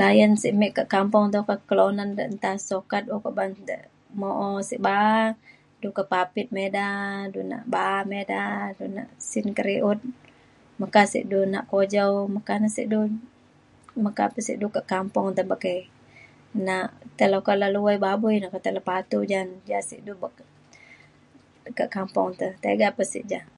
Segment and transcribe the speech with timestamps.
[0.00, 3.76] layan sek me kak kampung te oka un kelunan de nta sukat ukok ban de
[4.20, 5.16] mo’o sek ba’a
[5.80, 6.86] du ke papit me ida
[7.34, 8.42] du nak ba’a me ida
[8.78, 9.98] du nak sin keriut
[10.80, 13.00] meka sek du nak kujau meka na sek du
[14.04, 15.80] meka pa sek du kak kampung te bekai
[16.66, 16.86] nak
[17.18, 20.12] tai oka le luwai babui na ketai le patu jane ja sek du
[21.78, 22.46] kak kampung te.
[22.62, 23.42] tiga pa sek ja.